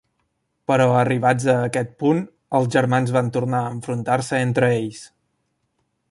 [0.69, 2.23] Però arribats a aquest punt
[2.59, 5.03] els germans van tornar a enfrontar-se entre ells.